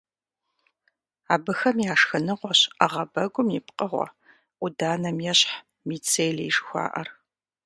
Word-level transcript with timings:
Абыхэм 1.33 1.77
я 1.91 1.95
шхыныгъуэщ 1.99 2.59
ӏэгъэбэгум 2.77 3.47
и 3.57 3.59
пкъыгъуэ, 3.65 4.07
ӏуданэм 4.59 5.17
ещхь, 5.31 5.53
мицелий 5.87 6.51
жыхуаӏэр. 6.55 7.07